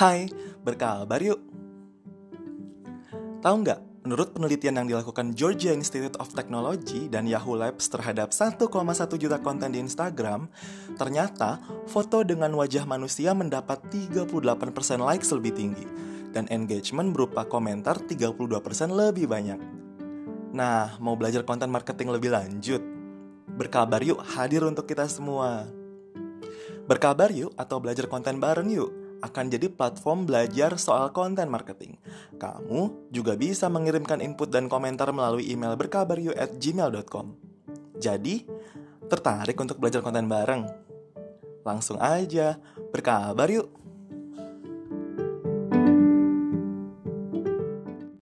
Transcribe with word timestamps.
Hai, 0.00 0.32
berkabar 0.64 1.20
yuk. 1.20 1.36
Tahu 3.44 3.54
nggak, 3.60 4.08
menurut 4.08 4.32
penelitian 4.32 4.80
yang 4.80 4.88
dilakukan 4.88 5.36
Georgia 5.36 5.76
Institute 5.76 6.16
of 6.16 6.32
Technology 6.32 7.04
dan 7.12 7.28
Yahoo 7.28 7.52
Labs 7.52 7.84
terhadap 7.92 8.32
1,1 8.32 8.64
juta 9.20 9.36
konten 9.44 9.76
di 9.76 9.84
Instagram, 9.84 10.48
ternyata 10.96 11.60
foto 11.84 12.24
dengan 12.24 12.48
wajah 12.56 12.88
manusia 12.88 13.36
mendapat 13.36 13.92
38% 13.92 14.24
likes 15.04 15.36
lebih 15.36 15.52
tinggi 15.52 15.84
dan 16.32 16.48
engagement 16.48 17.12
berupa 17.12 17.44
komentar 17.44 18.00
32% 18.00 18.40
lebih 18.96 19.28
banyak. 19.28 19.60
Nah, 20.56 20.96
mau 20.96 21.12
belajar 21.12 21.44
konten 21.44 21.68
marketing 21.68 22.08
lebih 22.08 22.32
lanjut? 22.32 22.80
Berkabar 23.52 24.00
yuk 24.00 24.24
hadir 24.32 24.64
untuk 24.64 24.88
kita 24.88 25.04
semua. 25.12 25.68
Berkabar 26.88 27.28
yuk 27.36 27.52
atau 27.52 27.76
belajar 27.84 28.08
konten 28.08 28.40
bareng 28.40 28.72
yuk 28.72 28.99
akan 29.20 29.44
jadi 29.48 29.72
platform 29.72 30.28
belajar 30.28 30.76
soal 30.76 31.12
konten 31.16 31.48
marketing. 31.48 31.96
Kamu 32.36 33.08
juga 33.08 33.36
bisa 33.36 33.72
mengirimkan 33.72 34.20
input 34.20 34.52
dan 34.52 34.68
komentar 34.68 35.08
melalui 35.12 35.48
email 35.48 35.76
berkabaryuk 35.76 36.36
at 36.36 36.52
gmail.com. 36.60 37.32
Jadi, 38.00 38.44
tertarik 39.08 39.56
untuk 39.56 39.80
belajar 39.80 40.00
konten 40.00 40.28
bareng? 40.28 40.64
Langsung 41.64 42.00
aja, 42.00 42.56
berkabar 42.92 43.48
yuk! 43.48 43.79